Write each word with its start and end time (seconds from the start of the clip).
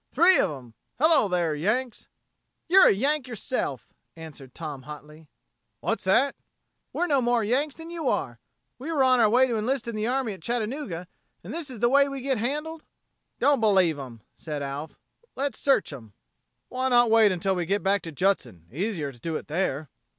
"Three 0.11 0.39
of 0.39 0.49
'em. 0.49 0.73
Hello 0.97 1.27
there, 1.27 1.53
Yanks." 1.53 2.07
"You're 2.67 2.87
a 2.87 2.91
Yank 2.91 3.27
yourself," 3.27 3.93
answered 4.15 4.55
Tom 4.55 4.81
hotly. 4.81 5.27
"What's 5.79 6.05
that?" 6.05 6.35
"We're 6.91 7.05
no 7.05 7.21
more 7.21 7.43
Yanks 7.43 7.75
than 7.75 7.91
you 7.91 8.09
are. 8.09 8.39
We 8.79 8.91
were 8.91 9.03
on 9.03 9.19
our 9.19 9.29
way 9.29 9.45
to 9.45 9.57
enlist 9.59 9.87
in 9.87 9.95
the 9.95 10.07
army 10.07 10.33
at 10.33 10.41
Chattanooga, 10.41 11.05
and 11.43 11.53
this 11.53 11.69
is 11.69 11.81
the 11.81 11.87
way 11.89 12.09
we 12.09 12.21
get 12.21 12.39
handled." 12.39 12.83
"Don't 13.37 13.59
believe 13.59 13.99
'em," 13.99 14.23
said 14.35 14.63
Alf. 14.63 14.97
"Let's 15.35 15.59
search 15.59 15.93
'em." 15.93 16.13
"Why 16.67 16.89
not 16.89 17.11
wait 17.11 17.31
until 17.31 17.53
we 17.53 17.67
get 17.67 17.83
back 17.83 18.01
to 18.01 18.11
Judson? 18.11 18.65
Easier 18.71 19.11
to 19.11 19.19
do 19.19 19.35
it 19.35 19.45
there." 19.45 19.87